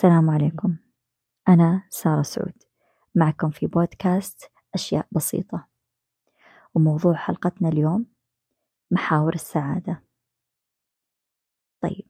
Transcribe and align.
السلام 0.00 0.30
عليكم. 0.30 0.76
أنا 1.48 1.86
سارة 1.90 2.22
سعود. 2.22 2.62
معكم 3.14 3.50
في 3.50 3.66
بودكاست 3.66 4.52
أشياء 4.74 5.08
بسيطة. 5.12 5.68
وموضوع 6.74 7.14
حلقتنا 7.14 7.68
اليوم 7.68 8.06
محاور 8.90 9.34
السعادة. 9.34 10.04
طيب 11.80 12.08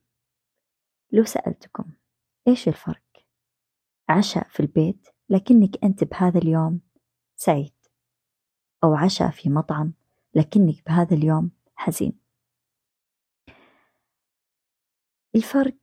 لو 1.12 1.24
سألتكم 1.24 1.92
إيش 2.48 2.68
الفرق؟ 2.68 3.26
عشاء 4.08 4.48
في 4.48 4.60
البيت 4.60 5.08
لكنك 5.28 5.84
أنت 5.84 6.04
بهذا 6.04 6.38
اليوم 6.38 6.80
سعيد. 7.36 7.74
أو 8.84 8.94
عشاء 8.94 9.30
في 9.30 9.50
مطعم 9.50 9.92
لكنك 10.34 10.84
بهذا 10.86 11.14
اليوم 11.14 11.50
حزين. 11.76 12.20
الفرق 15.34 15.78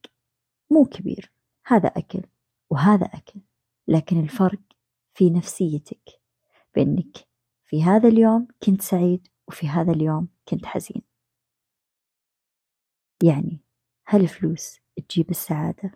مو 0.71 0.85
كبير. 0.85 1.36
هذا 1.67 1.87
أكل 1.87 2.21
وهذا 2.69 3.05
أكل 3.05 3.41
لكن 3.87 4.19
الفرق 4.19 4.59
في 5.13 5.29
نفسيتك 5.29 6.21
بأنك 6.75 7.17
في 7.65 7.83
هذا 7.83 8.07
اليوم 8.09 8.47
كنت 8.63 8.81
سعيد 8.81 9.27
وفي 9.47 9.67
هذا 9.67 9.91
اليوم 9.91 10.27
كنت 10.49 10.65
حزين. 10.65 11.01
يعني 13.23 13.61
هل 14.05 14.21
الفلوس 14.21 14.79
تجيب 15.09 15.29
السعادة؟ 15.29 15.91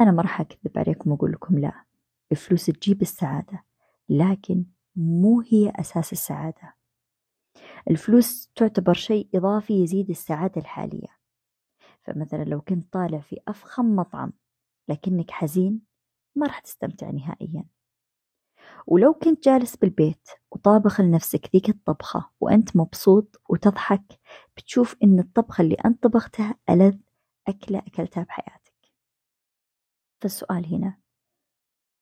أنا 0.00 0.10
ما 0.10 0.22
راح 0.22 0.40
أكذب 0.40 0.78
عليكم 0.78 1.12
وأقول 1.12 1.32
لكم 1.32 1.58
لا 1.58 1.84
الفلوس 2.32 2.66
تجيب 2.66 3.02
السعادة 3.02 3.64
لكن 4.08 4.64
مو 4.96 5.40
هي 5.40 5.72
أساس 5.76 6.12
السعادة. 6.12 6.74
الفلوس 7.90 8.50
تعتبر 8.56 8.94
شيء 8.94 9.28
إضافي 9.34 9.82
يزيد 9.82 10.10
السعادة 10.10 10.60
الحالية. 10.60 11.18
فمثلا 12.02 12.44
لو 12.44 12.60
كنت 12.60 12.92
طالع 12.92 13.20
في 13.20 13.40
أفخم 13.48 13.96
مطعم 13.96 14.32
لكنك 14.88 15.30
حزين 15.30 15.80
ما 16.36 16.46
راح 16.46 16.58
تستمتع 16.60 17.10
نهائيا. 17.10 17.64
ولو 18.86 19.14
كنت 19.14 19.44
جالس 19.44 19.76
بالبيت 19.76 20.28
وطابخ 20.50 21.00
لنفسك 21.00 21.50
ذيك 21.52 21.68
الطبخة 21.68 22.30
وأنت 22.40 22.76
مبسوط 22.76 23.42
وتضحك 23.48 24.20
بتشوف 24.56 24.96
إن 25.02 25.18
الطبخة 25.18 25.62
اللي 25.62 25.76
أنت 25.84 26.02
طبختها 26.02 26.54
ألذ 26.70 26.96
أكلة 27.48 27.78
أكلتها 27.78 28.22
بحياتك. 28.22 28.92
فالسؤال 30.22 30.66
هنا 30.74 31.00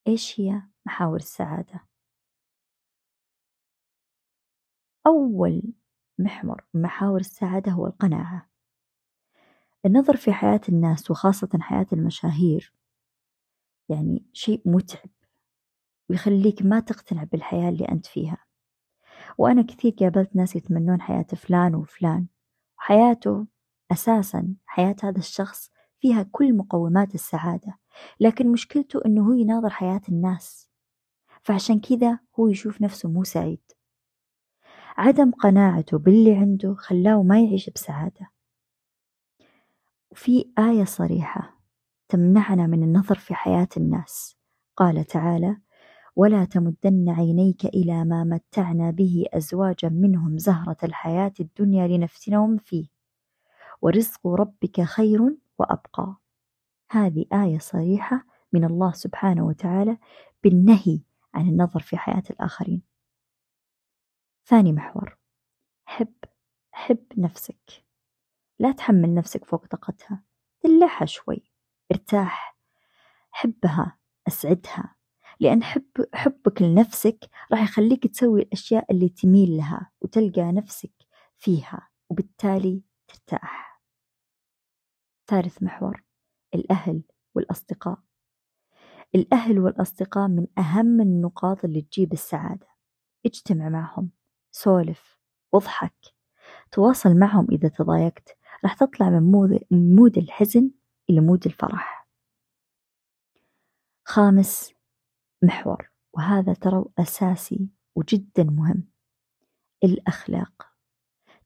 إيش 0.08 0.40
هي 0.40 0.62
محاور 0.86 1.16
السعادة؟ 1.16 1.86
أول 5.06 5.62
محور 6.18 6.64
محاور 6.74 7.20
السعادة 7.20 7.72
هو 7.72 7.86
القناعة. 7.86 8.50
النظر 9.86 10.16
في 10.16 10.32
حياة 10.32 10.60
الناس 10.68 11.10
وخاصة 11.10 11.48
حياة 11.60 11.86
المشاهير 11.92 12.72
يعني 13.88 14.26
شيء 14.32 14.62
متعب 14.64 15.10
ويخليك 16.10 16.62
ما 16.62 16.80
تقتنع 16.80 17.24
بالحياة 17.24 17.68
اللي 17.68 17.84
أنت 17.84 18.06
فيها. 18.06 18.38
وأنا 19.38 19.62
كثير 19.62 19.92
قابلت 20.00 20.36
ناس 20.36 20.56
يتمنون 20.56 21.00
حياة 21.00 21.26
فلان 21.36 21.74
وفلان 21.74 22.26
وحياته 22.78 23.46
أساسا 23.92 24.54
حياة 24.66 24.96
هذا 25.02 25.18
الشخص 25.18 25.70
فيها 26.00 26.22
كل 26.32 26.56
مقومات 26.56 27.14
السعادة 27.14 27.78
لكن 28.20 28.52
مشكلته 28.52 29.00
أنه 29.06 29.28
هو 29.28 29.32
يناظر 29.32 29.70
حياة 29.70 30.00
الناس 30.08 30.68
فعشان 31.42 31.80
كذا 31.80 32.18
هو 32.40 32.48
يشوف 32.48 32.82
نفسه 32.82 33.08
مو 33.08 33.24
سعيد. 33.24 33.62
عدم 34.96 35.30
قناعته 35.30 35.98
باللي 35.98 36.36
عنده 36.36 36.74
خلاه 36.74 37.22
ما 37.22 37.40
يعيش 37.40 37.70
بسعادة. 37.70 38.30
وفي 40.16 40.52
آية 40.58 40.84
صريحة 40.84 41.60
تمنعنا 42.08 42.66
من 42.66 42.82
النظر 42.82 43.14
في 43.14 43.34
حياة 43.34 43.68
الناس. 43.76 44.36
قال 44.76 45.04
تعالى 45.04 45.56
ولا 46.16 46.44
تمدن 46.44 47.08
عينيك 47.08 47.64
إلى 47.64 48.04
ما 48.04 48.24
متعنا 48.24 48.90
به 48.90 49.24
أزواجا 49.32 49.88
منهم 49.88 50.38
زهرة 50.38 50.76
الحياة 50.82 51.32
الدنيا 51.40 51.88
لنفتنهم 51.88 52.56
فيه 52.56 52.86
ورزق 53.82 54.26
ربك 54.26 54.80
خير 54.80 55.36
وأبقى. 55.58 56.16
هذه 56.90 57.24
آية 57.32 57.58
صريحة 57.58 58.26
من 58.52 58.64
الله 58.64 58.92
سبحانه 58.92 59.46
وتعالى 59.46 59.98
بالنهي 60.44 61.00
عن 61.34 61.48
النظر 61.48 61.80
في 61.80 61.96
حياة 61.96 62.24
الآخرين. 62.30 62.82
ثاني 64.46 64.72
محور 64.72 65.18
حب 65.84 66.14
حب 66.72 67.04
نفسك. 67.16 67.85
لا 68.58 68.72
تحمل 68.72 69.14
نفسك 69.14 69.44
فوق 69.44 69.66
طاقتها. 69.66 70.22
دلعها 70.64 71.04
شوي. 71.04 71.50
ارتاح. 71.92 72.58
حبها. 73.30 73.98
أسعدها. 74.28 74.96
لأن 75.40 75.62
حب 75.62 75.84
حبك 76.14 76.62
لنفسك 76.62 77.18
راح 77.52 77.62
يخليك 77.62 78.06
تسوي 78.06 78.42
الأشياء 78.42 78.92
اللي 78.92 79.08
تميل 79.08 79.56
لها 79.56 79.90
وتلقى 80.00 80.52
نفسك 80.52 80.92
فيها 81.36 81.88
وبالتالي 82.08 82.82
ترتاح. 83.08 83.82
ثالث 85.26 85.62
محور. 85.62 86.04
الأهل 86.54 87.02
والأصدقاء. 87.34 87.98
الأهل 89.14 89.58
والأصدقاء 89.58 90.28
من 90.28 90.46
أهم 90.58 91.00
النقاط 91.00 91.64
اللي 91.64 91.82
تجيب 91.82 92.12
السعادة. 92.12 92.66
اجتمع 93.26 93.68
معهم. 93.68 94.10
سولف. 94.50 95.18
واضحك 95.52 95.94
تواصل 96.72 97.18
معهم 97.18 97.46
إذا 97.52 97.68
تضايقت. 97.68 98.36
راح 98.66 98.74
تطلع 98.74 99.10
من 99.10 99.22
mood, 99.22 99.60
من 99.70 99.96
mood 99.96 100.18
الحزن 100.18 100.70
إلى 101.10 101.20
mood 101.20 101.46
الفرح. 101.46 102.08
خامس 104.04 104.74
محور. 105.42 105.90
وهذا 106.12 106.54
ترى 106.54 106.84
أساسي 106.98 107.68
وجدا 107.96 108.44
مهم. 108.44 108.82
الأخلاق. 109.84 110.66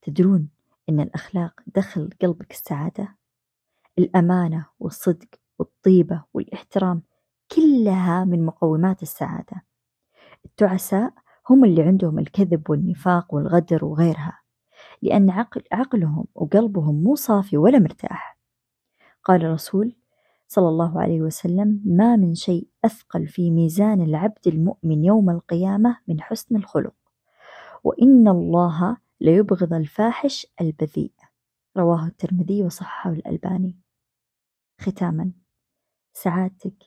تدرون 0.03 0.49
أن 0.89 1.01
الأخلاق 1.01 1.61
دخل 1.67 2.11
قلبك 2.23 2.51
السعادة؟ 2.51 3.17
الأمانة 3.99 4.67
والصدق 4.79 5.29
والطيبة 5.59 6.25
والإحترام 6.35 7.03
كلها 7.57 8.25
من 8.25 8.47
مقومات 8.47 9.03
السعادة. 9.03 9.65
التعساء 10.45 11.15
هم 11.51 11.65
اللي 11.65 11.83
عندهم 11.83 12.19
الكذب 12.19 12.71
والنفاق 12.71 13.35
والغدر 13.35 13.85
وغيرها. 13.85 14.40
لأن 15.03 15.31
عقل 15.31 15.63
عقلهم 15.73 16.27
وقلبهم 16.35 17.03
مو 17.03 17.15
صافي 17.15 17.57
ولا 17.57 17.79
مرتاح. 17.79 18.39
قال 19.25 19.45
الرسول 19.45 19.97
صلى 20.49 20.69
الله 20.69 21.01
عليه 21.01 21.21
وسلم 21.21 21.83
ما 21.85 22.17
من 22.17 22.35
شيء 22.35 22.69
أثقل 22.85 23.27
في 23.27 23.51
ميزان 23.51 24.01
العبد 24.01 24.47
المؤمن 24.47 25.05
يوم 25.05 25.31
القيامة 25.31 25.99
من 26.09 26.21
حسن 26.21 26.57
الخلق 26.57 26.95
وإن 27.85 28.29
الله 28.29 28.97
ليبغض 29.21 29.73
الفاحش 29.73 30.47
البذيء. 30.61 31.13
رواه 31.77 32.07
الترمذي 32.07 32.63
وصححه 32.63 33.11
الألباني. 33.11 33.77
ختاما 34.81 35.33
سعادتك 36.13 36.85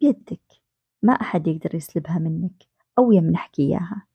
بيدك 0.00 0.62
ما 1.02 1.12
أحد 1.12 1.46
يقدر 1.46 1.74
يسلبها 1.74 2.18
منك 2.18 2.68
أو 2.98 3.12
يمنحك 3.12 3.58
إياها. 3.58 4.06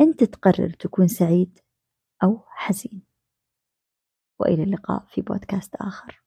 أنت 0.00 0.24
تقرر 0.24 0.70
تكون 0.70 1.08
سعيد 1.08 1.58
أو 2.22 2.44
حزين. 2.48 3.02
وإلى 4.40 4.62
اللقاء 4.62 5.04
في 5.06 5.22
بودكاست 5.22 5.74
آخر. 5.74 6.21